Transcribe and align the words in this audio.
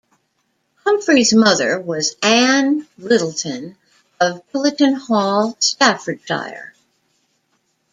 Humphrey's 0.83 1.31
mother 1.31 1.79
was 1.79 2.15
Ann 2.23 2.87
Lyttleton, 2.97 3.75
of 4.19 4.41
Pillaton 4.51 4.95
Hall, 4.97 5.55
Staffordshire. 5.59 6.73